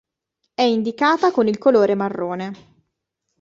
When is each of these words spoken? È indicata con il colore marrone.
È 0.55 0.63
indicata 0.63 1.29
con 1.29 1.47
il 1.47 1.59
colore 1.59 1.93
marrone. 1.93 2.85